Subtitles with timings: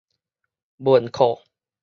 [0.77, 1.43] 文庫